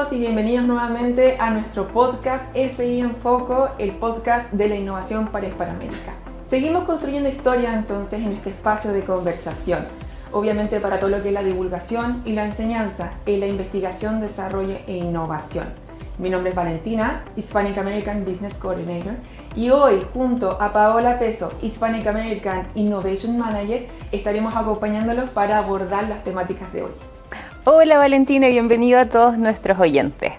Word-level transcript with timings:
todos 0.00 0.12
y 0.14 0.18
bienvenidos 0.18 0.64
nuevamente 0.64 1.36
a 1.38 1.50
nuestro 1.50 1.88
podcast 1.88 2.56
FI 2.56 3.00
en 3.00 3.16
Foco, 3.16 3.68
el 3.76 3.90
podcast 3.90 4.50
de 4.52 4.68
la 4.70 4.76
innovación 4.76 5.26
para 5.26 5.46
Hispanoamérica. 5.46 6.14
Seguimos 6.48 6.84
construyendo 6.84 7.28
historia 7.28 7.74
entonces 7.74 8.20
en 8.20 8.32
este 8.32 8.48
espacio 8.48 8.92
de 8.92 9.02
conversación, 9.04 9.80
obviamente 10.32 10.80
para 10.80 10.98
todo 10.98 11.10
lo 11.10 11.22
que 11.22 11.28
es 11.28 11.34
la 11.34 11.42
divulgación 11.42 12.22
y 12.24 12.32
la 12.32 12.46
enseñanza 12.46 13.12
en 13.26 13.40
la 13.40 13.46
investigación, 13.46 14.22
desarrollo 14.22 14.76
e 14.86 14.96
innovación. 14.96 15.66
Mi 16.16 16.30
nombre 16.30 16.50
es 16.50 16.56
Valentina, 16.56 17.24
Hispanic 17.36 17.76
American 17.76 18.24
Business 18.24 18.56
Coordinator, 18.56 19.16
y 19.54 19.68
hoy 19.68 20.02
junto 20.14 20.62
a 20.62 20.72
Paola 20.72 21.18
Peso, 21.18 21.52
Hispanic 21.60 22.06
American 22.06 22.68
Innovation 22.74 23.36
Manager, 23.36 23.86
estaremos 24.12 24.56
acompañándolos 24.56 25.28
para 25.28 25.58
abordar 25.58 26.08
las 26.08 26.24
temáticas 26.24 26.72
de 26.72 26.84
hoy. 26.84 27.09
Hola 27.72 27.98
Valentina 27.98 28.48
bienvenido 28.48 28.98
a 28.98 29.06
todos 29.06 29.38
nuestros 29.38 29.78
oyentes. 29.78 30.32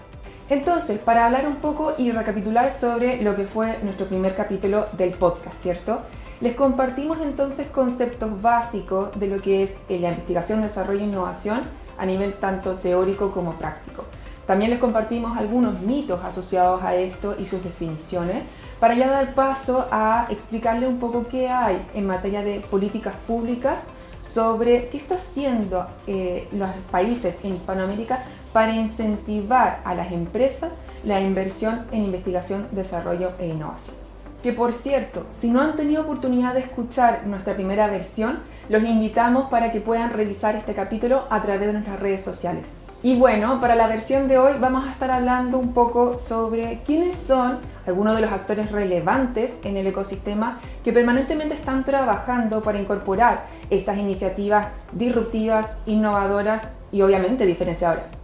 Entonces, 0.50 0.98
para 0.98 1.24
hablar 1.24 1.46
un 1.46 1.56
poco 1.56 1.94
y 1.96 2.12
recapitular 2.12 2.70
sobre 2.70 3.22
lo 3.22 3.34
que 3.36 3.44
fue 3.44 3.78
nuestro 3.82 4.04
primer 4.06 4.34
capítulo 4.34 4.88
del 4.98 5.12
podcast, 5.12 5.56
¿cierto? 5.56 6.02
Les 6.42 6.54
compartimos 6.54 7.16
entonces 7.22 7.68
conceptos 7.68 8.42
básicos 8.42 9.18
de 9.18 9.28
lo 9.28 9.40
que 9.40 9.62
es 9.62 9.78
la 9.88 10.10
investigación, 10.10 10.60
desarrollo 10.60 11.00
e 11.00 11.04
innovación 11.04 11.62
a 11.96 12.04
nivel 12.04 12.34
tanto 12.34 12.74
teórico 12.74 13.30
como 13.30 13.54
práctico. 13.54 14.04
También 14.46 14.70
les 14.70 14.78
compartimos 14.78 15.38
algunos 15.38 15.80
mitos 15.80 16.22
asociados 16.22 16.82
a 16.82 16.96
esto 16.96 17.34
y 17.38 17.46
sus 17.46 17.64
definiciones 17.64 18.42
para 18.78 18.92
ya 18.92 19.08
dar 19.08 19.34
paso 19.34 19.88
a 19.90 20.26
explicarle 20.28 20.86
un 20.86 20.98
poco 20.98 21.26
qué 21.28 21.48
hay 21.48 21.82
en 21.94 22.06
materia 22.06 22.42
de 22.42 22.60
políticas 22.60 23.14
públicas 23.26 23.88
sobre 24.22 24.88
qué 24.88 24.96
está 24.96 25.16
haciendo 25.16 25.86
eh, 26.06 26.48
los 26.52 26.70
países 26.90 27.36
en 27.44 27.56
Hispanoamérica 27.56 28.24
para 28.52 28.74
incentivar 28.74 29.80
a 29.84 29.94
las 29.94 30.12
empresas 30.12 30.72
la 31.04 31.20
inversión 31.20 31.86
en 31.90 32.04
investigación, 32.04 32.68
desarrollo 32.70 33.32
e 33.38 33.48
innovación. 33.48 33.96
Que 34.42 34.52
por 34.52 34.72
cierto, 34.72 35.26
si 35.30 35.50
no 35.50 35.60
han 35.60 35.76
tenido 35.76 36.02
oportunidad 36.02 36.54
de 36.54 36.60
escuchar 36.60 37.26
nuestra 37.26 37.54
primera 37.54 37.88
versión, 37.88 38.40
los 38.68 38.82
invitamos 38.82 39.50
para 39.50 39.72
que 39.72 39.80
puedan 39.80 40.12
revisar 40.12 40.56
este 40.56 40.74
capítulo 40.74 41.26
a 41.30 41.42
través 41.42 41.68
de 41.68 41.72
nuestras 41.74 42.00
redes 42.00 42.22
sociales. 42.22 42.81
Y 43.04 43.16
bueno, 43.16 43.60
para 43.60 43.74
la 43.74 43.88
versión 43.88 44.28
de 44.28 44.38
hoy 44.38 44.52
vamos 44.60 44.86
a 44.86 44.92
estar 44.92 45.10
hablando 45.10 45.58
un 45.58 45.74
poco 45.74 46.20
sobre 46.20 46.82
quiénes 46.86 47.18
son 47.18 47.58
algunos 47.84 48.14
de 48.14 48.22
los 48.22 48.30
actores 48.30 48.70
relevantes 48.70 49.58
en 49.64 49.76
el 49.76 49.88
ecosistema 49.88 50.60
que 50.84 50.92
permanentemente 50.92 51.56
están 51.56 51.84
trabajando 51.84 52.60
para 52.60 52.78
incorporar 52.78 53.46
estas 53.70 53.98
iniciativas 53.98 54.68
disruptivas, 54.92 55.80
innovadoras 55.84 56.74
y 56.92 57.02
obviamente 57.02 57.44
diferenciadoras. 57.44 58.21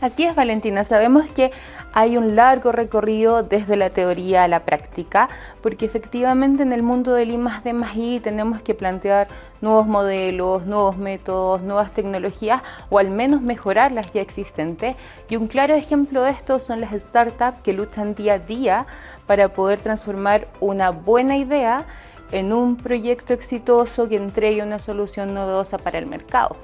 Así 0.00 0.22
es, 0.22 0.36
Valentina. 0.36 0.84
Sabemos 0.84 1.26
que 1.26 1.50
hay 1.92 2.16
un 2.16 2.36
largo 2.36 2.70
recorrido 2.70 3.42
desde 3.42 3.74
la 3.74 3.90
teoría 3.90 4.44
a 4.44 4.48
la 4.48 4.60
práctica, 4.60 5.28
porque 5.60 5.86
efectivamente 5.86 6.62
en 6.62 6.72
el 6.72 6.84
mundo 6.84 7.14
del 7.14 7.32
I 7.32 7.36
más 7.36 7.62
I 7.96 8.20
tenemos 8.20 8.60
que 8.60 8.74
plantear 8.74 9.26
nuevos 9.60 9.88
modelos, 9.88 10.66
nuevos 10.66 10.96
métodos, 10.98 11.62
nuevas 11.62 11.90
tecnologías 11.90 12.62
o 12.90 13.00
al 13.00 13.10
menos 13.10 13.40
mejorar 13.42 13.90
las 13.90 14.06
ya 14.12 14.20
existentes. 14.20 14.94
Y 15.28 15.34
un 15.34 15.48
claro 15.48 15.74
ejemplo 15.74 16.22
de 16.22 16.30
esto 16.30 16.60
son 16.60 16.80
las 16.80 16.92
startups 16.92 17.60
que 17.60 17.72
luchan 17.72 18.14
día 18.14 18.34
a 18.34 18.38
día 18.38 18.86
para 19.26 19.48
poder 19.48 19.80
transformar 19.80 20.46
una 20.60 20.90
buena 20.90 21.36
idea 21.36 21.86
en 22.30 22.52
un 22.52 22.76
proyecto 22.76 23.32
exitoso 23.32 24.08
que 24.08 24.14
entregue 24.14 24.62
una 24.62 24.78
solución 24.78 25.34
novedosa 25.34 25.76
para 25.76 25.98
el 25.98 26.06
mercado. 26.06 26.54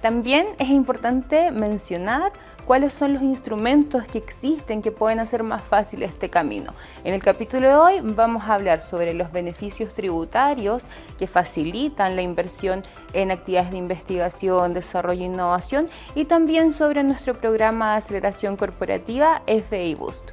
También 0.00 0.46
es 0.60 0.68
importante 0.68 1.50
mencionar 1.50 2.30
cuáles 2.68 2.92
son 2.92 3.14
los 3.14 3.22
instrumentos 3.22 4.04
que 4.04 4.18
existen 4.18 4.82
que 4.82 4.92
pueden 4.92 5.20
hacer 5.20 5.42
más 5.42 5.64
fácil 5.64 6.02
este 6.02 6.28
camino. 6.28 6.74
En 7.02 7.14
el 7.14 7.22
capítulo 7.22 7.66
de 7.66 7.74
hoy 7.74 8.00
vamos 8.02 8.44
a 8.44 8.52
hablar 8.52 8.82
sobre 8.82 9.14
los 9.14 9.32
beneficios 9.32 9.94
tributarios 9.94 10.82
que 11.18 11.26
facilitan 11.26 12.14
la 12.14 12.20
inversión 12.20 12.82
en 13.14 13.30
actividades 13.30 13.70
de 13.70 13.78
investigación, 13.78 14.74
desarrollo 14.74 15.22
e 15.22 15.24
innovación 15.24 15.88
y 16.14 16.26
también 16.26 16.70
sobre 16.70 17.02
nuestro 17.04 17.32
programa 17.40 17.92
de 17.92 17.98
aceleración 18.00 18.58
corporativa 18.58 19.40
FI 19.46 19.94
Boost. 19.94 20.32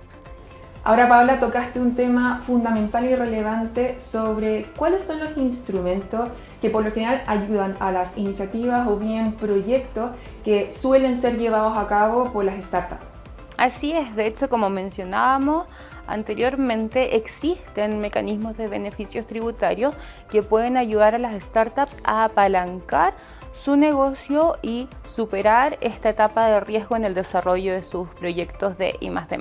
Ahora, 0.84 1.08
Paula, 1.08 1.40
tocaste 1.40 1.80
un 1.80 1.96
tema 1.96 2.44
fundamental 2.46 3.06
y 3.06 3.16
relevante 3.16 3.98
sobre 4.02 4.66
cuáles 4.78 5.06
son 5.06 5.22
los 5.22 5.38
instrumentos 5.38 6.28
que 6.62 6.70
por 6.70 6.84
lo 6.84 6.92
general 6.92 7.24
ayudan 7.28 7.76
a 7.80 7.92
las 7.92 8.18
iniciativas 8.18 8.88
o 8.88 8.98
bien 8.98 9.34
proyectos 9.34 10.12
que 10.44 10.72
suelen 10.72 11.22
ser 11.22 11.38
llevados 11.38 11.78
a 11.78 11.88
cabo 11.88 12.32
por 12.32 12.46
las 12.46 12.64
startups. 12.64 13.04
Así 13.58 13.94
es, 13.94 14.16
de 14.16 14.28
hecho, 14.28 14.50
como 14.50 14.70
mencionábamos 14.70 15.66
anteriormente, 16.08 17.16
existen 17.16 18.00
mecanismos 18.00 18.58
de 18.58 18.68
beneficios 18.68 19.26
tributarios 19.26 19.96
que 20.30 20.44
pueden 20.44 20.78
ayudar 20.78 21.16
a 21.16 21.20
las 21.20 21.42
startups 21.42 21.98
a 22.04 22.26
apalancar 22.26 23.14
su 23.54 23.78
negocio 23.78 24.58
y 24.62 24.90
superar 25.04 25.78
esta 25.82 26.10
etapa 26.10 26.48
de 26.48 26.60
riesgo 26.60 26.98
en 26.98 27.06
el 27.06 27.16
desarrollo 27.16 27.74
de 27.74 27.84
sus 27.84 28.10
proyectos 28.10 28.78
de 28.78 28.96
I 29.00 29.10
más 29.10 29.30
de 29.30 29.38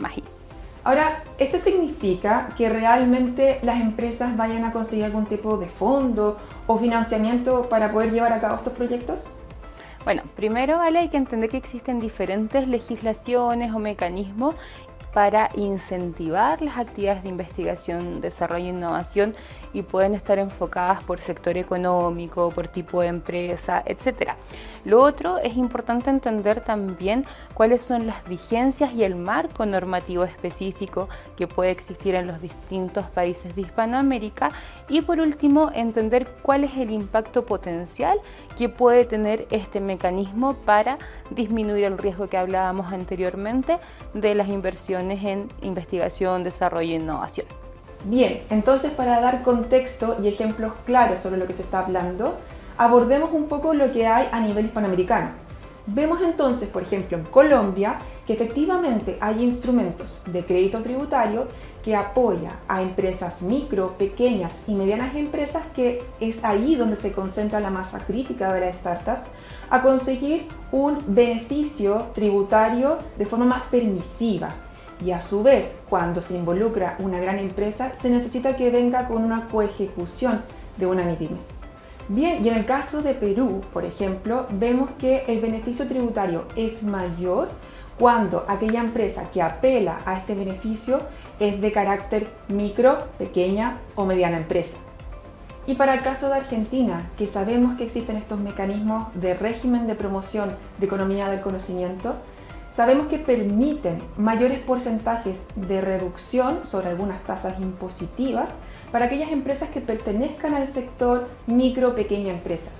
Ahora, 0.84 1.22
¿esto 1.39 1.59
significa 1.59 2.50
que 2.59 2.69
realmente 2.69 3.59
las 3.62 3.81
empresas 3.81 4.37
vayan 4.37 4.65
a 4.65 4.72
conseguir 4.72 5.06
algún 5.06 5.25
tipo 5.25 5.56
de 5.56 5.67
fondo 5.67 6.39
o 6.67 6.78
financiamiento 6.78 7.71
para 7.71 7.91
poder 7.91 8.12
llevar 8.12 8.34
a 8.34 8.41
cabo 8.41 8.56
estos 8.56 8.75
proyectos? 8.75 9.25
Bueno, 10.05 10.23
primero 10.37 10.77
vale 10.77 10.99
hay 10.99 11.09
que 11.09 11.17
entender 11.17 11.49
que 11.49 11.56
existen 11.56 11.99
diferentes 11.99 12.69
legislaciones 12.69 13.73
o 13.73 13.78
mecanismos 13.78 14.55
para 15.15 15.49
incentivar 15.55 16.61
las 16.61 16.77
actividades 16.77 17.23
de 17.23 17.29
investigación, 17.29 18.21
desarrollo 18.21 18.67
e 18.67 18.71
innovación 18.71 19.35
y 19.73 19.83
pueden 19.83 20.15
estar 20.15 20.41
enfocadas 20.41 21.05
por 21.05 21.21
sector 21.21 21.57
económico, 21.57 22.51
por 22.51 22.67
tipo 22.67 23.01
de 23.01 23.07
empresa, 23.09 23.83
etc. 23.87 24.33
Lo 24.85 25.01
otro 25.01 25.39
es 25.39 25.57
importante 25.57 26.11
entender 26.11 26.61
también 26.63 27.25
cuáles 27.55 27.81
son 27.81 28.09
las 28.09 28.25
vigencias 28.25 28.93
y 28.93 29.05
el 29.05 29.15
marco 29.15 29.65
normativo 29.65 30.25
específico 30.25 31.09
que 31.37 31.47
puede 31.47 31.71
existir 31.71 32.17
en 32.17 32.27
los 32.27 32.43
distintos 32.43 33.07
países 33.07 33.55
de 33.55 33.63
Hispanoamérica 33.63 34.51
y 34.89 35.01
por 35.03 35.21
último 35.21 35.71
entender 35.73 36.27
cuál 36.43 36.65
es 36.65 36.77
el 36.77 36.91
impacto 36.91 37.47
potencial 37.47 38.19
que 38.59 38.69
puede 38.69 39.05
tener 39.05 39.47
este 39.51 39.81
mecanismo 39.81 40.55
para 40.55 40.99
disminuir 41.31 41.85
el 41.85 41.99
riesgo 41.99 42.29
que 42.29 42.37
hablábamos 42.37 42.93
anteriormente 42.93 43.79
de 44.13 44.35
las 44.35 44.49
inversiones 44.49 45.04
en 45.11 45.49
investigación, 45.63 46.45
desarrollo 46.45 46.93
e 46.93 46.97
innovación. 46.97 47.47
Bien, 48.05 48.43
entonces 48.51 48.93
para 48.93 49.21
dar 49.21 49.43
contexto 49.43 50.17
y 50.23 50.29
ejemplos 50.29 50.73
claros 50.85 51.21
sobre 51.21 51.39
lo 51.39 51.47
que 51.47 51.55
se 51.55 51.63
está 51.63 51.81
hablando, 51.81 52.37
abordemos 52.77 53.31
un 53.33 53.49
poco 53.49 53.73
lo 53.73 53.93
que 53.93 54.07
hay 54.07 54.29
a 54.31 54.41
nivel 54.41 54.67
hispanoamericano. 54.67 55.31
Vemos 55.87 56.21
entonces, 56.23 56.69
por 56.69 56.83
ejemplo, 56.83 57.19
en 57.19 57.25
Colombia, 57.25 57.97
que 58.27 58.33
efectivamente 58.33 59.19
hay 59.21 59.43
instrumentos 59.43 60.23
de 60.27 60.45
crédito 60.45 60.83
tributario 60.83 61.47
que 61.85 61.95
apoya 61.95 62.61
a 62.67 62.81
empresas 62.81 63.43
micro, 63.43 63.99
pequeñas 63.99 64.63
y 64.67 64.75
medianas 64.75 65.15
empresas, 65.15 65.63
que 65.75 66.03
es 66.21 66.43
ahí 66.43 66.77
donde 66.77 66.97
se 66.97 67.13
concentra 67.13 67.61
la 67.61 67.69
masa 67.69 68.01
crítica 68.07 68.53
de 68.55 68.61
las 68.61 68.77
startups, 68.77 69.29
a 69.69 69.83
conseguir 69.83 70.49
un 70.73 70.99
beneficio 71.07 72.07
tributario 72.15 72.99
de 73.19 73.27
forma 73.27 73.45
más 73.45 73.65
permisiva, 73.65 74.55
y 75.05 75.10
a 75.12 75.21
su 75.21 75.43
vez, 75.43 75.82
cuando 75.88 76.22
se 76.22 76.37
involucra 76.37 76.97
una 76.99 77.21
gran 77.21 77.38
empresa, 77.38 77.93
se 78.00 78.10
necesita 78.10 78.56
que 78.56 78.71
venga 78.71 79.06
con 79.06 79.25
una 79.25 79.49
coejecución 79.49 80.43
de 80.77 80.87
una 80.87 81.05
MIPYME. 81.05 81.38
Bien, 82.09 82.44
y 82.44 82.49
en 82.49 82.56
el 82.56 82.67
caso 82.67 83.00
de 83.00 83.14
Perú, 83.14 83.62
por 83.73 83.85
ejemplo, 83.85 84.46
vemos 84.52 84.91
que 84.99 85.25
el 85.26 85.41
beneficio 85.41 85.88
tributario 85.88 86.44
es 86.55 86.82
mayor 86.82 87.49
cuando 87.99 88.44
aquella 88.49 88.81
empresa 88.81 89.31
que 89.31 89.41
apela 89.41 90.00
a 90.05 90.19
este 90.19 90.35
beneficio 90.35 91.00
es 91.40 91.61
de 91.61 91.73
carácter 91.73 92.29
micro, 92.49 93.06
pequeña 93.19 93.79
o 93.94 94.05
mediana 94.05 94.37
empresa. 94.37 94.76
Y 95.67 95.76
para 95.76 95.94
el 95.94 96.02
caso 96.02 96.29
de 96.29 96.35
Argentina, 96.35 97.08
que 97.17 97.26
sabemos 97.26 97.79
que 97.79 97.85
existen 97.85 98.17
estos 98.17 98.38
mecanismos 98.38 99.06
de 99.14 99.32
régimen 99.32 99.87
de 99.87 99.94
promoción 99.94 100.55
de 100.79 100.87
economía 100.87 101.31
del 101.31 101.40
conocimiento, 101.40 102.17
sabemos 102.75 103.06
que 103.06 103.19
permiten 103.19 103.99
mayores 104.17 104.59
porcentajes 104.59 105.47
de 105.55 105.81
reducción 105.81 106.67
sobre 106.67 106.88
algunas 106.88 107.23
tasas 107.23 107.61
impositivas 107.61 108.55
para 108.91 109.06
aquellas 109.06 109.31
empresas 109.31 109.71
que 109.71 109.81
pertenezcan 109.81 110.55
al 110.55 110.69
sector 110.69 111.29
micro 111.47 111.94
pequeña 111.94 112.32
empresa. 112.32 112.73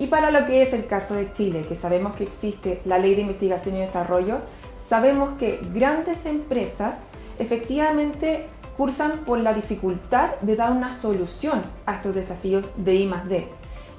Y 0.00 0.06
para 0.06 0.30
lo 0.30 0.46
que 0.46 0.62
es 0.62 0.72
el 0.72 0.86
caso 0.86 1.14
de 1.14 1.32
Chile, 1.32 1.64
que 1.68 1.74
sabemos 1.74 2.14
que 2.16 2.24
existe 2.24 2.80
la 2.84 2.98
ley 2.98 3.14
de 3.14 3.22
investigación 3.22 3.76
y 3.76 3.80
desarrollo, 3.80 4.38
sabemos 4.80 5.36
que 5.38 5.60
grandes 5.74 6.26
empresas 6.26 7.00
efectivamente 7.38 8.46
cursan 8.76 9.18
por 9.26 9.40
la 9.40 9.54
dificultad 9.54 10.36
de 10.40 10.54
dar 10.54 10.70
una 10.70 10.92
solución 10.92 11.62
a 11.84 11.96
estos 11.96 12.14
desafíos 12.14 12.64
de 12.76 12.94
I 12.94 13.10
+D. 13.28 13.48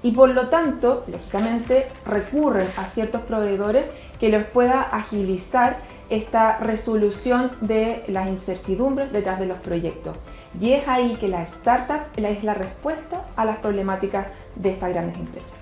Y 0.02 0.12
por 0.12 0.30
lo 0.30 0.48
tanto, 0.48 1.04
lógicamente, 1.08 1.88
recurren 2.06 2.68
a 2.78 2.86
ciertos 2.86 3.22
proveedores 3.22 3.86
que 4.20 4.30
les 4.30 4.46
pueda 4.46 4.82
agilizar 4.82 5.78
esta 6.10 6.58
resolución 6.58 7.52
de 7.62 8.04
las 8.08 8.28
incertidumbres 8.28 9.12
detrás 9.12 9.40
de 9.40 9.46
los 9.46 9.60
proyectos. 9.60 10.18
Y 10.60 10.72
es 10.72 10.88
ahí 10.88 11.16
que 11.20 11.28
la 11.28 11.44
startup 11.44 12.02
es 12.16 12.44
la 12.44 12.54
respuesta 12.54 13.24
a 13.36 13.46
las 13.46 13.58
problemáticas 13.58 14.28
de 14.56 14.72
estas 14.72 14.90
grandes 14.92 15.18
empresas. 15.18 15.54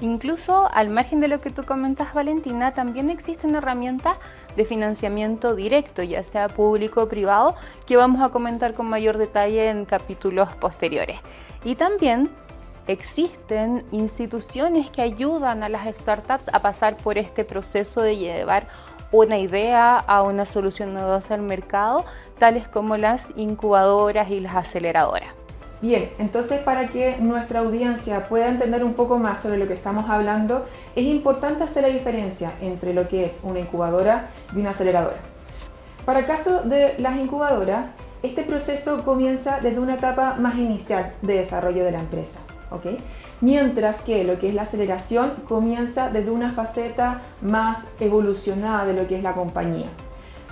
Incluso 0.00 0.68
al 0.72 0.90
margen 0.90 1.20
de 1.20 1.28
lo 1.28 1.40
que 1.40 1.50
tú 1.50 1.64
comentas, 1.64 2.14
Valentina, 2.14 2.74
también 2.74 3.10
existen 3.10 3.54
herramientas 3.54 4.16
de 4.56 4.64
financiamiento 4.64 5.54
directo, 5.54 6.02
ya 6.02 6.22
sea 6.24 6.48
público 6.48 7.02
o 7.02 7.08
privado, 7.08 7.54
que 7.86 7.96
vamos 7.96 8.20
a 8.20 8.30
comentar 8.30 8.74
con 8.74 8.86
mayor 8.86 9.18
detalle 9.18 9.68
en 9.68 9.84
capítulos 9.84 10.52
posteriores. 10.56 11.18
Y 11.64 11.76
también 11.76 12.30
existen 12.86 13.84
instituciones 13.92 14.90
que 14.90 15.02
ayudan 15.02 15.62
a 15.62 15.68
las 15.68 15.94
startups 15.94 16.48
a 16.52 16.60
pasar 16.60 16.96
por 16.96 17.18
este 17.18 17.44
proceso 17.44 18.00
de 18.00 18.16
llevar 18.16 18.66
una 19.12 19.38
idea 19.38 19.96
a 19.96 20.22
una 20.22 20.44
solución 20.44 20.92
novedosa 20.92 21.34
al 21.34 21.42
mercado, 21.42 22.04
tales 22.38 22.66
como 22.66 22.96
las 22.96 23.22
incubadoras 23.36 24.30
y 24.30 24.40
las 24.40 24.56
aceleradoras. 24.56 25.28
Bien, 25.80 26.10
entonces 26.18 26.60
para 26.60 26.88
que 26.88 27.18
nuestra 27.18 27.60
audiencia 27.60 28.28
pueda 28.28 28.48
entender 28.48 28.82
un 28.82 28.94
poco 28.94 29.18
más 29.18 29.42
sobre 29.42 29.58
lo 29.58 29.68
que 29.68 29.74
estamos 29.74 30.08
hablando, 30.08 30.66
es 30.96 31.04
importante 31.04 31.62
hacer 31.62 31.82
la 31.82 31.90
diferencia 31.90 32.52
entre 32.60 32.94
lo 32.94 33.06
que 33.06 33.26
es 33.26 33.40
una 33.42 33.60
incubadora 33.60 34.30
y 34.54 34.60
una 34.60 34.70
aceleradora. 34.70 35.18
Para 36.04 36.20
el 36.20 36.26
caso 36.26 36.62
de 36.62 36.94
las 36.98 37.16
incubadoras, 37.16 37.86
este 38.22 38.42
proceso 38.42 39.04
comienza 39.04 39.60
desde 39.60 39.78
una 39.78 39.96
etapa 39.96 40.36
más 40.38 40.56
inicial 40.56 41.12
de 41.20 41.36
desarrollo 41.36 41.84
de 41.84 41.92
la 41.92 41.98
empresa. 41.98 42.40
Mientras 43.40 44.00
que 44.02 44.24
lo 44.24 44.38
que 44.38 44.48
es 44.48 44.54
la 44.54 44.62
aceleración 44.62 45.34
comienza 45.48 46.10
desde 46.10 46.30
una 46.30 46.52
faceta 46.52 47.22
más 47.40 47.88
evolucionada 48.00 48.84
de 48.86 48.94
lo 48.94 49.06
que 49.06 49.16
es 49.16 49.22
la 49.22 49.32
compañía. 49.32 49.88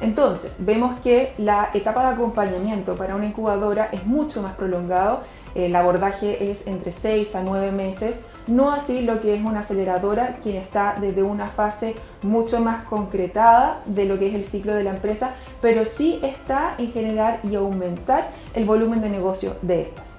Entonces, 0.01 0.57
vemos 0.59 0.99
que 1.01 1.33
la 1.39 1.71
etapa 1.75 2.05
de 2.07 2.15
acompañamiento 2.15 2.97
para 2.97 3.15
una 3.15 3.27
incubadora 3.27 3.89
es 3.93 4.05
mucho 4.05 4.43
más 4.43 4.55
prolongado, 4.55 5.21
el 5.55 5.77
abordaje 5.77 6.51
es 6.51 6.67
entre 6.67 6.93
6 6.93 7.37
a 7.37 7.43
9 7.43 7.71
meses, 7.73 8.23
no 8.49 8.73
así 8.73 9.03
lo 9.03 9.21
que 9.21 9.37
es 9.37 9.45
una 9.45 9.61
aceleradora, 9.61 10.39
quien 10.43 10.57
está 10.57 10.97
desde 11.01 11.23
una 11.23 11.47
fase 11.47 11.95
mucho 12.23 12.59
más 12.59 12.85
concretada 12.85 13.81
de 13.87 14.07
lo 14.07 14.19
que 14.19 14.29
es 14.29 14.35
el 14.35 14.45
ciclo 14.45 14.75
de 14.75 14.83
la 14.83 14.91
empresa, 14.91 15.35
pero 15.61 15.85
sí 15.85 16.19
está 16.23 16.75
en 16.79 16.91
generar 16.91 17.39
y 17.45 17.55
aumentar 17.55 18.31
el 18.55 18.65
volumen 18.65 19.01
de 19.01 19.09
negocio 19.09 19.55
de 19.63 19.83
estas. 19.83 20.12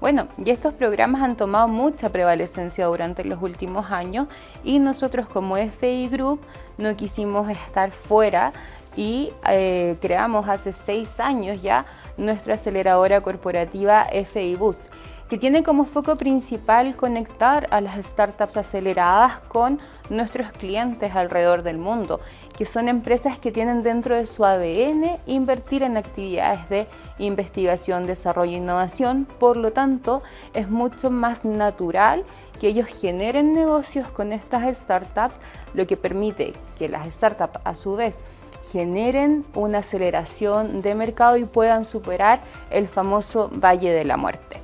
Bueno, 0.00 0.28
y 0.42 0.48
estos 0.48 0.72
programas 0.72 1.22
han 1.22 1.36
tomado 1.36 1.68
mucha 1.68 2.08
prevalecencia 2.08 2.86
durante 2.86 3.22
los 3.22 3.42
últimos 3.42 3.90
años 3.90 4.28
y 4.64 4.78
nosotros 4.78 5.28
como 5.28 5.56
FI 5.56 6.08
Group 6.08 6.40
no 6.78 6.96
quisimos 6.96 7.50
estar 7.50 7.90
fuera 7.90 8.52
y 8.96 9.30
eh, 9.46 9.98
creamos 10.00 10.48
hace 10.48 10.72
seis 10.72 11.20
años 11.20 11.60
ya 11.60 11.84
nuestra 12.16 12.54
aceleradora 12.54 13.20
corporativa 13.20 14.04
FI 14.04 14.54
Boost 14.54 14.82
que 15.28 15.36
tiene 15.38 15.62
como 15.62 15.84
foco 15.84 16.16
principal 16.16 16.96
conectar 16.96 17.68
a 17.70 17.80
las 17.80 18.04
startups 18.04 18.56
aceleradas 18.56 19.38
con 19.48 19.78
nuestros 20.08 20.50
clientes 20.50 21.14
alrededor 21.14 21.62
del 21.62 21.78
mundo, 21.78 22.20
que 22.60 22.66
son 22.66 22.90
empresas 22.90 23.38
que 23.38 23.52
tienen 23.52 23.82
dentro 23.82 24.14
de 24.14 24.26
su 24.26 24.44
ADN 24.44 25.18
invertir 25.24 25.82
en 25.82 25.96
actividades 25.96 26.68
de 26.68 26.86
investigación, 27.18 28.06
desarrollo 28.06 28.52
e 28.52 28.58
innovación. 28.58 29.26
Por 29.38 29.56
lo 29.56 29.72
tanto, 29.72 30.22
es 30.52 30.68
mucho 30.68 31.10
más 31.10 31.42
natural 31.46 32.22
que 32.60 32.68
ellos 32.68 32.86
generen 32.86 33.54
negocios 33.54 34.10
con 34.10 34.34
estas 34.34 34.76
startups, 34.76 35.40
lo 35.72 35.86
que 35.86 35.96
permite 35.96 36.52
que 36.78 36.90
las 36.90 37.06
startups 37.06 37.60
a 37.64 37.74
su 37.74 37.96
vez 37.96 38.18
generen 38.70 39.46
una 39.54 39.78
aceleración 39.78 40.82
de 40.82 40.94
mercado 40.94 41.38
y 41.38 41.46
puedan 41.46 41.86
superar 41.86 42.42
el 42.68 42.88
famoso 42.88 43.50
Valle 43.54 43.90
de 43.90 44.04
la 44.04 44.18
Muerte. 44.18 44.60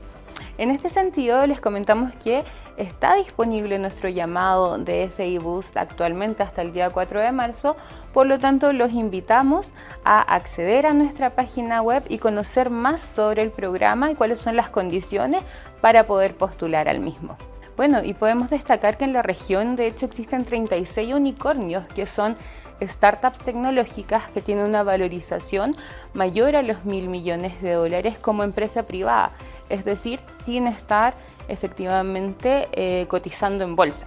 En 0.59 0.71
este 0.71 0.91
sentido, 0.91 1.47
les 1.47 1.63
comentamos 1.63 2.13
que 2.23 2.45
está 2.77 3.15
disponible 3.15 3.79
nuestro 3.79 4.09
llamado 4.09 4.79
de 4.79 5.09
FI 5.09 5.39
Boost 5.39 5.77
actualmente 5.77 6.43
hasta 6.43 6.63
el 6.63 6.73
día 6.73 6.91
4 6.91 7.21
de 7.21 7.33
marzo, 7.33 7.77
por 8.13 8.27
lo 8.27 8.39
tanto 8.39 8.73
los 8.73 8.93
invitamos 8.93 9.69
a 10.05 10.21
acceder 10.21 10.87
a 10.87 10.93
nuestra 10.93 11.31
página 11.31 11.83
web 11.83 12.05
y 12.09 12.19
conocer 12.19 12.71
más 12.71 13.01
sobre 13.01 13.43
el 13.43 13.51
programa 13.51 14.11
y 14.11 14.15
cuáles 14.15 14.41
son 14.41 14.57
las 14.57 14.69
condiciones 14.69 15.43
para 15.81 16.07
poder 16.07 16.37
postular 16.37 16.89
al 16.89 17.01
mismo. 17.01 17.37
Bueno, 17.77 18.03
y 18.03 18.15
podemos 18.15 18.49
destacar 18.49 18.97
que 18.97 19.05
en 19.05 19.13
la 19.13 19.23
región 19.23 19.77
de 19.77 19.87
hecho 19.87 20.07
existen 20.07 20.45
36 20.45 21.13
unicornios 21.13 21.87
que 21.89 22.07
son 22.07 22.37
startups 22.83 23.41
tecnológicas 23.41 24.31
que 24.31 24.41
tienen 24.41 24.65
una 24.65 24.83
valorización 24.83 25.75
mayor 26.15 26.57
a 26.57 26.63
los 26.63 26.85
mil 26.85 27.09
millones 27.09 27.61
de 27.63 27.73
dólares 27.73 28.19
como 28.19 28.45
empresa 28.45 28.85
privada 28.85 29.33
es 29.69 29.85
decir, 29.85 30.21
sin 30.45 30.67
estar 30.67 31.15
efectivamente 31.49 32.69
eh, 32.73 33.07
cotizando 33.09 33.65
en 33.65 33.77
bolsa. 33.77 34.07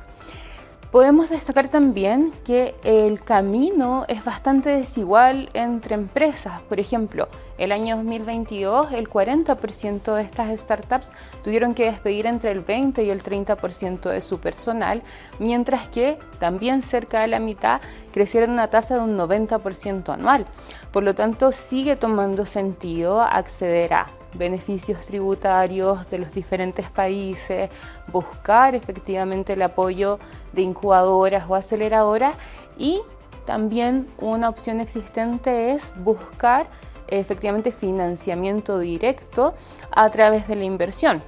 Podemos 0.92 1.30
destacar 1.30 1.68
también 1.68 2.32
que 2.44 2.74
el 2.84 3.22
camino 3.24 4.06
es 4.08 4.26
bastante 4.26 4.72
desigual 4.72 5.48
entre 5.54 5.94
empresas. 5.94 6.62
Por 6.62 6.80
ejemplo, 6.80 7.28
el 7.60 7.72
año 7.72 7.96
2022 7.98 8.94
el 8.94 9.08
40% 9.08 10.16
de 10.16 10.24
estas 10.24 10.60
startups 10.60 11.12
tuvieron 11.44 11.76
que 11.76 11.86
despedir 11.86 12.26
entre 12.26 12.52
el 12.52 12.62
20 12.62 13.04
y 13.04 13.12
el 13.12 13.22
30% 13.22 14.10
de 14.10 14.20
su 14.20 14.40
personal, 14.40 15.04
mientras 15.38 15.88
que 15.90 16.18
también 16.40 16.82
cerca 16.82 17.22
de 17.22 17.28
la 17.28 17.40
mitad 17.40 17.82
crecieron 18.12 18.50
una 18.50 18.72
tasa 18.72 18.96
de 18.96 19.04
un 19.04 19.16
90% 19.16 20.12
anual. 20.12 20.46
Por 20.92 21.04
lo 21.04 21.14
tanto, 21.14 21.52
sigue 21.52 21.98
tomando 21.98 22.48
sentido 22.48 23.22
acceder 23.22 23.94
a 23.94 24.19
beneficios 24.36 25.06
tributarios 25.06 26.10
de 26.10 26.20
los 26.20 26.32
diferentes 26.32 26.90
países, 26.90 27.70
buscar 28.12 28.76
efectivamente 28.76 29.54
el 29.54 29.62
apoyo 29.62 30.20
de 30.54 30.62
incubadoras 30.62 31.50
o 31.50 31.56
aceleradoras 31.56 32.36
y 32.78 33.02
también 33.46 34.08
una 34.20 34.50
opción 34.50 34.80
existente 34.80 35.74
es 35.74 35.84
buscar 35.98 36.68
efectivamente 37.08 37.72
financiamiento 37.72 38.78
directo 38.78 39.56
a 39.92 40.10
través 40.12 40.48
de 40.48 40.56
la 40.56 40.64
inversión. 40.64 41.24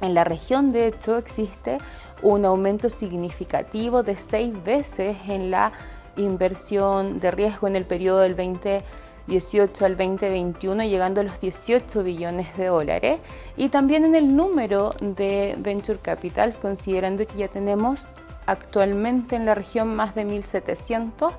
En 0.00 0.14
la 0.14 0.24
región, 0.24 0.72
de 0.72 0.88
hecho, 0.88 1.16
existe 1.16 1.78
un 2.22 2.44
aumento 2.44 2.90
significativo 2.90 4.02
de 4.02 4.16
seis 4.16 4.52
veces 4.64 5.16
en 5.28 5.50
la 5.50 5.72
inversión 6.16 7.20
de 7.20 7.30
riesgo 7.30 7.68
en 7.68 7.76
el 7.76 7.84
periodo 7.84 8.20
del 8.20 8.34
20 8.34 8.82
18 9.26 9.84
al 9.84 9.96
2021 9.96 10.84
llegando 10.84 11.20
a 11.20 11.24
los 11.24 11.40
18 11.40 12.02
billones 12.02 12.56
de 12.56 12.66
dólares. 12.66 13.20
Y 13.56 13.68
también 13.68 14.04
en 14.04 14.14
el 14.14 14.36
número 14.36 14.90
de 15.00 15.56
venture 15.58 15.98
capitals 16.00 16.56
considerando 16.56 17.26
que 17.26 17.38
ya 17.38 17.48
tenemos 17.48 18.00
actualmente 18.46 19.36
en 19.36 19.46
la 19.46 19.54
región 19.54 19.94
más 19.94 20.14
de 20.14 20.24
1700 20.24 21.32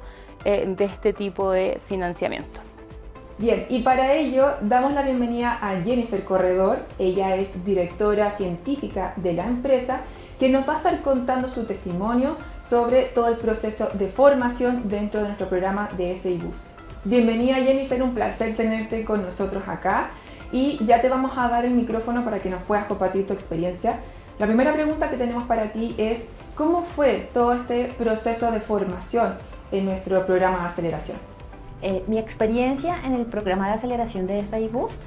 eh, 0.45 0.65
de 0.67 0.85
este 0.85 1.13
tipo 1.13 1.51
de 1.51 1.79
financiamiento. 1.87 2.61
Bien, 3.39 3.67
y 3.69 3.81
para 3.83 4.13
ello 4.13 4.55
damos 4.61 4.93
la 4.93 5.03
bienvenida 5.03 5.59
a 5.61 5.79
Jennifer 5.81 6.23
Corredor, 6.23 6.79
ella 6.97 7.35
es 7.35 7.63
directora 7.63 8.31
científica 8.31 9.13
de 9.15 9.33
la 9.33 9.45
empresa, 9.45 10.01
que 10.39 10.49
nos 10.49 10.67
va 10.67 10.73
a 10.73 10.77
estar 10.77 11.01
contando 11.03 11.47
su 11.47 11.65
testimonio 11.65 12.35
sobre 12.59 13.03
todo 13.03 13.27
el 13.27 13.37
proceso 13.37 13.89
de 13.93 14.07
formación 14.07 14.89
dentro 14.89 15.21
de 15.21 15.27
nuestro 15.27 15.49
programa 15.49 15.87
de 15.97 16.15
FI 16.15 16.39
Bienvenida 17.07 17.55
Jennifer, 17.55 18.03
un 18.03 18.13
placer 18.13 18.53
tenerte 18.57 19.05
con 19.05 19.21
nosotros 19.21 19.65
acá 19.69 20.09
y 20.51 20.77
ya 20.83 21.01
te 21.01 21.07
vamos 21.07 21.37
a 21.37 21.47
dar 21.47 21.63
el 21.63 21.71
micrófono 21.71 22.25
para 22.25 22.39
que 22.39 22.49
nos 22.49 22.61
puedas 22.63 22.83
compartir 22.83 23.25
tu 23.25 23.31
experiencia. 23.31 23.99
La 24.39 24.45
primera 24.45 24.73
pregunta 24.73 25.09
que 25.09 25.15
tenemos 25.15 25.43
para 25.43 25.71
ti 25.71 25.95
es, 25.97 26.27
¿cómo 26.53 26.81
fue 26.81 27.29
todo 27.33 27.53
este 27.53 27.85
proceso 27.97 28.51
de 28.51 28.59
formación 28.59 29.35
en 29.71 29.85
nuestro 29.85 30.25
programa 30.25 30.59
de 30.59 30.65
aceleración? 30.65 31.17
Eh, 31.81 32.03
mi 32.07 32.19
experiencia 32.19 32.97
en 33.05 33.13
el 33.13 33.25
programa 33.25 33.69
de 33.69 33.75
aceleración 33.75 34.27
de 34.27 34.43
FI 34.43 34.67
Boost 34.67 35.01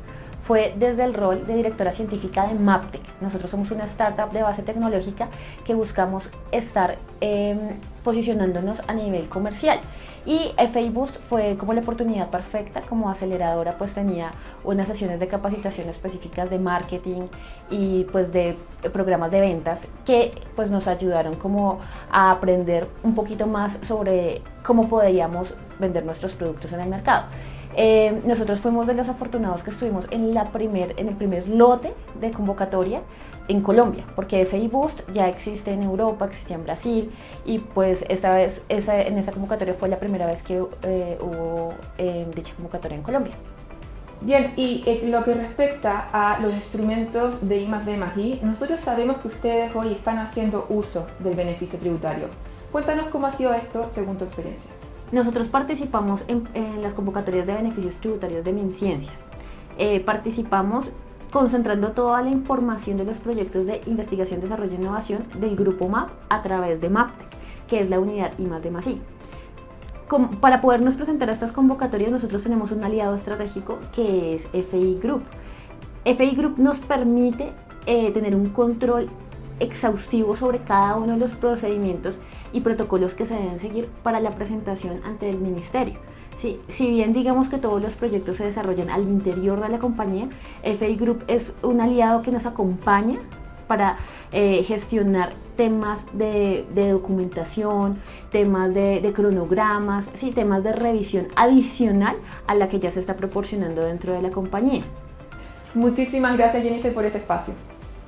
fue 0.47 0.73
desde 0.79 1.05
el 1.05 1.13
rol 1.13 1.47
de 1.47 1.55
directora 1.55 1.93
científica 1.93 2.47
de 2.47 2.55
Maptec. 2.55 3.03
Nosotros 3.21 3.51
somos 3.51 3.71
una 3.73 3.85
startup 3.85 4.33
de 4.33 4.43
base 4.43 4.63
tecnológica 4.63 5.29
que 5.67 5.75
buscamos 5.75 6.31
estar 6.51 6.97
em, 7.21 7.59
posicionándonos 8.03 8.81
a 8.89 8.95
nivel 8.95 9.29
comercial. 9.29 9.81
Y 10.27 10.53
FA 10.57 10.81
Boost 10.93 11.17
fue 11.29 11.57
como 11.57 11.73
la 11.73 11.81
oportunidad 11.81 12.29
perfecta, 12.29 12.83
como 12.83 13.09
aceleradora 13.09 13.79
pues 13.79 13.95
tenía 13.95 14.31
unas 14.65 14.87
sesiones 14.87 15.19
de 15.19 15.29
capacitación 15.29 15.89
específicas 15.89 16.51
de 16.51 16.59
marketing 16.59 17.23
y 17.71 18.05
pues 18.05 18.31
de 18.31 18.57
programas 18.93 19.31
de 19.31 19.41
ventas 19.41 19.81
que 20.05 20.33
pues 20.57 20.71
nos 20.71 20.89
ayudaron 20.89 21.37
como 21.37 21.81
a 22.11 22.31
aprender 22.31 22.87
un 23.03 23.15
poquito 23.15 23.47
más 23.47 23.79
sobre 23.87 24.43
cómo 24.63 24.89
podríamos 24.89 25.55
vender 25.79 26.05
nuestros 26.05 26.33
productos 26.33 26.73
en 26.73 26.81
el 26.81 26.89
mercado. 26.89 27.25
Eh, 27.77 28.21
nosotros 28.25 28.59
fuimos 28.61 28.87
de 28.87 28.95
los 28.95 29.09
afortunados 29.09 29.63
que 29.63 29.71
estuvimos 29.71 30.07
en, 30.11 30.35
la 30.35 30.51
primer, 30.51 30.95
en 30.97 31.09
el 31.09 31.15
primer 31.15 31.49
lote 31.49 31.93
de 32.21 32.31
convocatoria 32.31 33.03
en 33.49 33.63
Colombia, 33.63 34.05
porque 34.15 34.45
FI 34.47 34.69
Boost 34.69 35.01
ya 35.13 35.29
existe 35.29 35.73
en 35.73 35.83
Europa, 35.83 36.27
existe 36.27 36.55
en 36.55 36.65
Brasil 36.65 37.11
y 37.45 37.59
pues 37.59 38.05
esta 38.09 38.35
vez 38.35 38.63
esa, 38.69 39.01
en 39.01 39.19
esa 39.19 39.33
convocatoria 39.33 39.75
fue 39.75 39.89
la 39.89 39.99
primera 39.99 40.27
vez 40.27 40.43
que 40.43 40.63
eh, 40.83 41.19
hubo 41.21 41.75
eh, 41.99 42.27
dicha 42.35 42.55
convocatoria 42.55 42.97
en 42.97 43.03
Colombia. 43.03 43.35
Bien, 44.21 44.53
y 44.57 44.83
en 44.87 45.11
lo 45.11 45.25
que 45.25 45.33
respecta 45.33 46.11
a 46.13 46.39
los 46.41 46.53
instrumentos 46.53 47.49
de 47.49 47.63
I 47.63 47.67
D 47.67 48.39
nosotros 48.43 48.79
sabemos 48.81 49.17
que 49.19 49.29
ustedes 49.29 49.75
hoy 49.75 49.93
están 49.93 50.19
haciendo 50.19 50.67
uso 50.69 51.07
del 51.21 51.35
beneficio 51.35 51.79
tributario. 51.79 52.27
Cuéntanos 52.71 53.07
cómo 53.09 53.27
ha 53.27 53.33
sido 53.33 53.55
esto 53.55 53.89
según 53.89 54.19
tu 54.19 54.25
experiencia. 54.27 54.71
Nosotros 55.13 55.49
participamos 55.49 56.23
en, 56.29 56.45
las 56.83 56.95
convocatorias 56.95 57.47
de 57.47 57.55
beneficios 57.55 57.97
tributarios 57.97 58.45
de 58.45 58.53
MinCiencias. 58.53 59.23
Eh, 59.77 60.01
participamos 60.01 60.91
concentrando 61.33 61.93
toda 61.93 62.23
la 62.23 62.31
información 62.31 62.97
de 62.97 63.05
los 63.05 63.19
proyectos 63.19 63.67
de 63.67 63.81
investigación, 63.87 64.41
desarrollo 64.41 64.73
e 64.73 64.81
innovación 64.81 65.25
del 65.39 65.57
grupo 65.57 65.89
MAP 65.89 66.11
a 66.29 66.43
través 66.43 66.81
de 66.81 66.91
MAPTEC, 66.91 67.29
que 67.69 67.81
es 67.81 67.91
la 67.91 67.99
unidad 67.99 68.33
I 68.39 68.47
de 68.47 68.71
MASI. 68.71 69.01
para 70.41 70.61
podernos 70.61 70.97
presentar 70.97 71.31
a 71.31 71.33
estas 71.33 71.53
convocatorias, 71.53 72.11
nosotros 72.11 72.43
tenemos 72.43 72.73
un 72.73 72.83
aliado 72.83 73.15
estratégico 73.15 73.79
que 73.95 74.35
es 74.35 74.47
FI 74.53 74.99
Group. 75.01 75.23
FI 76.05 76.31
Group 76.37 76.59
nos 76.59 76.79
permite 76.79 77.53
eh, 77.87 78.11
tener 78.11 78.35
un 78.35 78.51
control 78.51 79.09
exhaustivo 79.61 80.35
sobre 80.35 80.59
cada 80.61 80.97
uno 80.97 81.13
de 81.13 81.19
los 81.19 81.33
procedimientos 81.33 82.19
y 82.53 82.61
protocolos 82.61 83.15
que 83.15 83.27
se 83.27 83.35
deben 83.35 83.61
seguir 83.61 83.89
para 84.03 84.21
la 84.21 84.31
presentación 84.31 85.01
ante 85.05 85.29
el 85.29 85.39
ministerio. 85.39 85.99
Sí, 86.37 86.59
si 86.69 86.89
bien 86.89 87.13
digamos 87.13 87.49
que 87.49 87.59
todos 87.59 87.83
los 87.83 87.95
proyectos 87.95 88.37
se 88.37 88.45
desarrollan 88.45 88.89
al 88.89 89.03
interior 89.03 89.61
de 89.61 89.69
la 89.69 89.79
compañía, 89.79 90.29
FI 90.63 90.97
Group 90.97 91.25
es 91.27 91.53
un 91.63 91.81
aliado 91.81 92.23
que 92.23 92.31
nos 92.31 92.47
acompaña 92.47 93.19
para 93.67 93.99
eh, 94.33 94.65
gestionar 94.65 95.31
temas 95.57 96.01
de, 96.13 96.65
documentación, 96.75 97.99
temas 98.31 98.73
de, 98.73 99.01
de, 99.01 99.13
cronogramas, 99.13 100.09
sí, 100.15 100.31
temas 100.33 100.65
de 100.65 100.73
revisión 100.73 101.29
adicional 101.37 102.17
a 102.47 102.55
la 102.55 102.69
que 102.69 102.81
ya 102.81 102.91
se 102.91 103.01
está 103.01 103.15
proporcionando 103.15 103.83
dentro 103.83 104.15
de 104.15 104.23
la 104.23 104.31
compañía. 104.31 104.83
Muchísimas 105.75 106.37
gracias 106.37 106.63
Jennifer 106.63 106.93
por 106.93 107.05
este 107.05 107.19
espacio. 107.19 107.55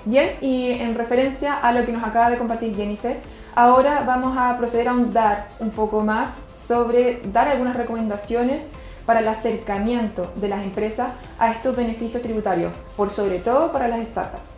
Bien, 0.04 0.30
y 0.40 0.70
en 0.70 0.96
referencia 0.96 1.54
a 1.54 1.72
lo 1.72 1.86
que 1.86 1.92
nos 1.92 2.02
acaba 2.02 2.28
de 2.28 2.38
compartir 2.38 2.74
Jennifer, 2.74 3.20
ahora 3.54 4.04
vamos 4.06 4.36
a 4.38 4.56
proceder 4.56 4.88
a 4.88 4.92
ahondar 4.92 5.48
un 5.58 5.70
poco 5.70 6.02
más 6.02 6.38
sobre 6.58 7.20
dar 7.32 7.48
algunas 7.48 7.76
recomendaciones 7.76 8.70
para 9.06 9.20
el 9.20 9.28
acercamiento 9.28 10.32
de 10.36 10.48
las 10.48 10.62
empresas 10.62 11.08
a 11.38 11.50
estos 11.50 11.76
beneficios 11.76 12.22
tributarios, 12.22 12.72
por 12.96 13.10
sobre 13.10 13.40
todo 13.40 13.72
para 13.72 13.88
las 13.88 14.06
startups. 14.06 14.52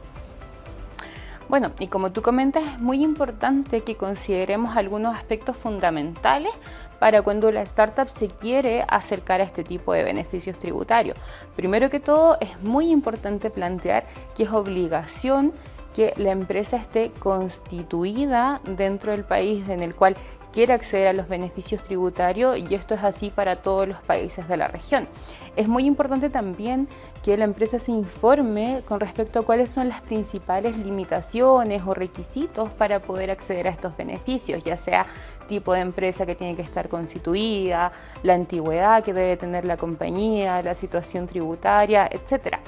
Bueno, 1.49 1.73
y 1.79 1.89
como 1.89 2.11
tú 2.11 2.23
comentas, 2.23 2.65
es 2.67 2.81
muy 2.81 3.03
importante 3.03 3.83
que 3.83 3.97
consideremos 3.97 4.77
algunos 4.77 5.15
aspectos 5.15 5.57
fundamentales 5.57 6.53
para 6.99 7.21
cuando 7.23 7.53
la 7.53 7.61
startup 7.63 8.09
se 8.09 8.29
quiere 8.29 8.85
acercar 8.89 9.41
a 9.41 9.45
este 9.45 9.63
tipo 9.63 9.93
de 9.93 10.05
beneficios 10.05 10.59
tributarios. 10.59 11.19
Primero 11.55 11.91
que 11.91 12.01
todo, 12.01 12.39
es 12.41 12.61
muy 12.63 12.91
importante 12.91 13.51
plantear 13.51 14.05
que 14.35 14.45
es 14.45 14.53
obligación 14.53 15.53
que 15.95 16.13
la 16.17 16.33
empresa 16.33 16.77
esté 16.77 17.11
constituida 17.19 18.61
dentro 18.65 19.13
del 19.13 19.25
país 19.25 19.69
en 19.69 19.83
el 19.83 19.95
cual 19.95 20.17
quiere 20.55 20.73
acceder 20.73 21.09
a 21.09 21.13
los 21.13 21.29
beneficios 21.29 21.83
tributarios 21.83 22.57
y 22.59 22.75
esto 22.77 22.95
es 22.95 23.03
así 23.03 23.31
para 23.31 23.57
todos 23.57 23.89
los 23.89 23.99
países 24.03 24.47
de 24.47 24.57
la 24.57 24.69
región. 24.69 25.09
Es 25.57 25.67
muy 25.67 25.85
importante 25.85 26.31
también 26.31 26.89
que 27.25 27.37
la 27.37 27.45
empresa 27.45 27.81
se 27.81 27.91
informe 27.91 28.83
con 28.87 29.01
respecto 29.01 29.41
a 29.41 29.43
cuáles 29.45 29.71
son 29.71 29.89
las 29.89 30.01
principales 30.03 30.77
limitaciones 30.79 31.83
o 31.85 31.93
requisitos 31.93 32.69
para 32.71 33.01
poder 33.01 33.33
acceder 33.33 33.67
a 33.67 33.71
estos 33.71 33.97
beneficios, 33.97 34.63
ya 34.63 34.77
sea 34.77 35.07
tipo 35.49 35.73
de 35.73 35.81
empresa 35.81 36.25
que 36.25 36.37
tiene 36.37 36.55
que 36.55 36.63
estar 36.63 36.89
constituida, 36.89 37.91
la 38.23 38.35
antigüedad 38.35 39.03
que 39.03 39.13
debe 39.13 39.37
tener 39.37 39.65
la 39.65 39.77
compañía, 39.77 40.63
la 40.63 40.75
situación 40.75 41.27
tributaria, 41.27 42.09
etcétera. 42.11 42.61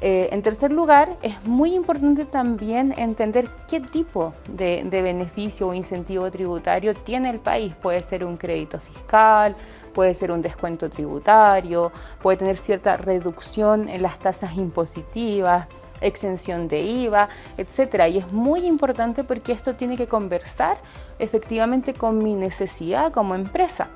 Eh, 0.00 0.28
en 0.32 0.42
tercer 0.42 0.72
lugar, 0.72 1.16
es 1.22 1.46
muy 1.46 1.74
importante 1.74 2.24
también 2.24 2.92
entender 2.96 3.48
qué 3.68 3.80
tipo 3.80 4.34
de, 4.48 4.82
beneficio 4.90 5.68
o 5.68 5.74
incentivo 5.74 6.30
tributario 6.30 6.94
tiene 6.94 7.30
el 7.30 7.38
país. 7.38 7.74
Puede 7.80 8.00
ser 8.00 8.24
un 8.24 8.36
crédito 8.36 8.78
fiscal, 8.80 9.54
puede 9.94 10.14
ser 10.14 10.32
un 10.32 10.42
descuento 10.42 10.90
tributario, 10.90 11.92
puede 12.20 12.38
tener 12.38 12.56
cierta 12.56 12.96
reducción 12.96 13.88
en 13.88 14.02
las 14.02 14.18
tasas 14.18 14.56
impositivas, 14.56 15.68
exención 16.00 16.68
de 16.68 16.82
IVA, 16.82 17.28
etcétera. 17.56 18.08
Y 18.08 18.18
es 18.18 18.32
muy 18.32 18.66
importante 18.66 19.24
porque 19.24 19.52
esto 19.52 19.74
tiene 19.74 19.96
que 19.96 20.08
conversar 20.08 20.76
efectivamente 21.18 21.94
con 21.94 22.18
mi 22.18 22.34
necesidad 22.34 23.12
como 23.12 23.34
empresa. 23.34 23.88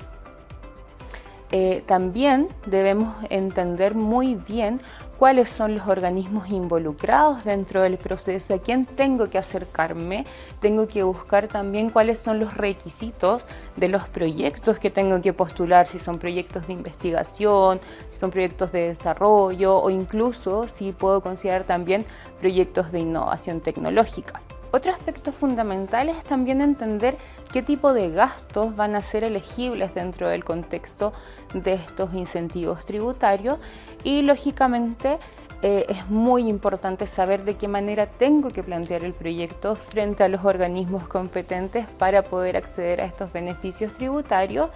Eh, 1.51 1.83
también 1.87 2.47
debemos 2.67 3.15
entender 3.31 3.95
muy 3.95 4.35
bien 4.35 4.81
cuáles 5.17 5.49
son 5.49 5.75
los 5.75 5.87
organismos 5.87 6.49
involucrados 6.49 7.43
dentro 7.43 7.81
del 7.81 7.97
proceso, 7.97 8.53
a 8.53 8.59
quién 8.59 8.85
tengo 8.85 9.29
que 9.31 9.39
acercarme, 9.39 10.25
tengo 10.61 10.87
que 10.87 11.01
buscar 11.01 11.47
también 11.47 11.89
cuáles 11.89 12.19
son 12.19 12.39
los 12.39 12.55
requisitos 12.55 13.43
de 13.75 13.89
los 13.89 14.07
proyectos 14.07 14.77
que 14.77 14.91
tengo 14.91 15.21
que 15.21 15.33
postular, 15.33 15.87
si 15.87 15.97
son 15.97 16.19
proyectos 16.19 16.67
de 16.67 16.73
investigación, 16.73 17.79
si 18.09 18.19
son 18.19 18.29
proyectos 18.29 18.71
de 18.71 18.89
desarrollo 18.89 19.77
o 19.77 19.89
incluso 19.89 20.67
si 20.67 20.91
puedo 20.91 21.21
considerar 21.21 21.63
también 21.63 22.05
proyectos 22.39 22.91
de 22.91 22.99
innovación 22.99 23.59
tecnológica. 23.59 24.41
Otro 24.71 24.91
aspecto 24.91 25.31
fundamental 25.31 26.09
es 26.09 26.23
también 26.23 26.61
entender 26.61 27.17
qué 27.51 27.63
tipo 27.63 27.91
de 27.93 28.11
gastos 28.11 28.75
van 28.75 28.95
a 28.95 29.01
ser 29.01 29.23
elegibles 29.23 29.95
dentro 29.95 30.29
del 30.29 30.43
contexto 30.43 31.11
de 31.53 31.73
estos 31.73 32.13
incentivos 32.13 32.85
tributarios 32.85 33.57
y 34.03 34.21
lógicamente 34.21 35.17
eh, 35.63 35.85
es 35.89 36.07
muy 36.09 36.47
importante 36.47 37.07
saber 37.07 37.43
de 37.45 37.57
qué 37.57 37.67
manera 37.67 38.05
tengo 38.05 38.49
que 38.49 38.61
plantear 38.61 39.03
el 39.03 39.13
proyecto 39.13 39.75
frente 39.75 40.23
a 40.23 40.29
los 40.29 40.45
organismos 40.45 41.07
competentes 41.07 41.87
para 41.97 42.21
poder 42.21 42.55
acceder 42.55 43.01
a 43.01 43.05
estos 43.05 43.33
beneficios 43.33 43.93
tributarios. 43.93 44.69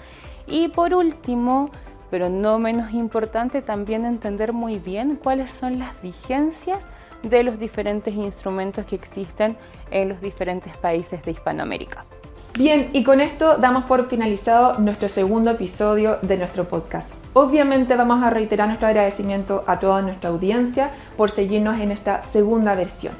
Y 0.47 0.69
por 0.69 0.93
último 0.93 1.67
pero 2.13 2.29
no 2.29 2.59
menos 2.59 2.93
importante 2.93 3.63
también 3.63 4.05
entender 4.05 4.53
muy 4.53 4.77
bien 4.77 5.15
cuáles 5.15 5.49
son 5.49 5.79
las 5.79 5.99
vigencias 6.03 6.77
de 7.23 7.43
los 7.43 7.57
diferentes 7.57 8.13
instrumentos 8.13 8.85
que 8.85 8.95
existen 8.95 9.57
en 9.89 10.09
los 10.09 10.21
diferentes 10.21 10.75
países 10.77 11.21
de 11.23 11.31
Hispanoamérica. 11.31 12.05
Bien, 12.55 12.89
y 12.93 13.03
con 13.03 13.19
esto 13.19 13.57
damos 13.57 13.85
por 13.85 14.07
finalizado 14.07 14.77
nuestro 14.77 15.09
segundo 15.09 15.49
episodio 15.49 16.19
de 16.21 16.37
nuestro 16.37 16.67
podcast. 16.67 17.11
Obviamente 17.33 17.95
vamos 17.95 18.21
a 18.21 18.29
reiterar 18.29 18.67
nuestro 18.67 18.87
agradecimiento 18.87 19.63
a 19.65 19.79
toda 19.79 20.03
nuestra 20.03 20.29
audiencia 20.29 20.91
por 21.17 21.31
seguirnos 21.31 21.79
en 21.79 21.91
esta 21.91 22.21
segunda 22.23 22.75
versión. 22.75 23.15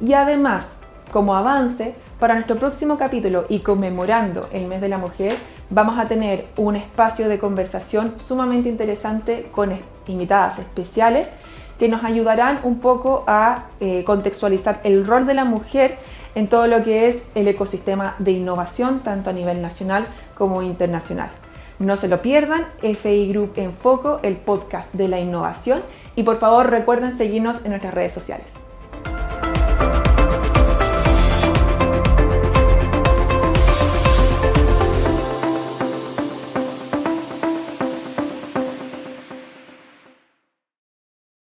Y 0.00 0.12
además, 0.12 0.82
como 1.10 1.34
avance, 1.34 1.96
para 2.20 2.34
nuestro 2.34 2.54
próximo 2.56 2.96
capítulo 2.96 3.44
y 3.48 3.58
conmemorando 3.58 4.48
el 4.52 4.66
mes 4.66 4.80
de 4.80 4.88
la 4.88 4.98
mujer, 4.98 5.34
vamos 5.68 5.98
a 5.98 6.06
tener 6.06 6.46
un 6.56 6.76
espacio 6.76 7.28
de 7.28 7.38
conversación 7.38 8.14
sumamente 8.18 8.68
interesante 8.68 9.48
con 9.50 9.72
invitadas 10.06 10.60
especiales 10.60 11.28
que 11.78 11.88
nos 11.88 12.04
ayudarán 12.04 12.60
un 12.62 12.80
poco 12.80 13.24
a 13.26 13.64
eh, 13.80 14.04
contextualizar 14.04 14.80
el 14.84 15.06
rol 15.06 15.26
de 15.26 15.34
la 15.34 15.44
mujer 15.44 15.98
en 16.34 16.48
todo 16.48 16.66
lo 16.66 16.82
que 16.82 17.08
es 17.08 17.24
el 17.34 17.48
ecosistema 17.48 18.14
de 18.18 18.32
innovación, 18.32 19.00
tanto 19.00 19.30
a 19.30 19.32
nivel 19.32 19.62
nacional 19.62 20.06
como 20.36 20.62
internacional. 20.62 21.30
No 21.78 21.96
se 21.96 22.08
lo 22.08 22.22
pierdan, 22.22 22.66
FI 22.80 23.28
Group 23.32 23.52
en 23.56 23.72
Foco, 23.72 24.20
el 24.22 24.36
podcast 24.36 24.94
de 24.94 25.08
la 25.08 25.20
innovación, 25.20 25.82
y 26.14 26.22
por 26.22 26.38
favor 26.38 26.70
recuerden 26.70 27.12
seguirnos 27.12 27.64
en 27.64 27.70
nuestras 27.70 27.94
redes 27.94 28.12
sociales. 28.12 28.65